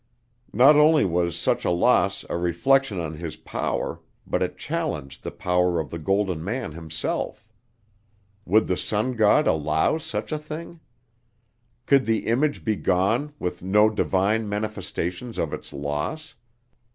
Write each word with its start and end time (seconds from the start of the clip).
Not 0.51 0.75
only 0.75 1.05
was 1.05 1.37
such 1.37 1.63
a 1.63 1.69
loss 1.69 2.25
a 2.27 2.35
reflection 2.35 2.99
on 2.99 3.13
his 3.17 3.35
power, 3.35 3.99
but 4.25 4.41
it 4.41 4.57
challenged 4.57 5.21
the 5.23 5.29
power 5.29 5.79
of 5.79 5.91
the 5.91 5.99
Golden 5.99 6.43
Man 6.43 6.71
himself. 6.71 7.53
Would 8.43 8.65
the 8.65 8.77
Sun 8.77 9.11
God 9.11 9.45
allow 9.45 9.99
such 9.99 10.31
a 10.31 10.39
thing? 10.39 10.79
Could 11.85 12.05
the 12.05 12.25
image 12.25 12.65
be 12.65 12.77
gone 12.77 13.33
with 13.37 13.61
no 13.61 13.91
divine 13.91 14.49
manifestations 14.49 15.37
of 15.37 15.53
its 15.53 15.71
loss? 15.71 16.33